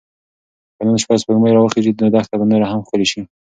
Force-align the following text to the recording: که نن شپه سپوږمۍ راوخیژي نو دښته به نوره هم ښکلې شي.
که 0.75 0.81
نن 0.87 0.97
شپه 1.01 1.15
سپوږمۍ 1.21 1.51
راوخیژي 1.53 1.91
نو 2.03 2.07
دښته 2.15 2.35
به 2.39 2.45
نوره 2.51 2.65
هم 2.71 2.79
ښکلې 2.85 3.07
شي. 3.11 3.21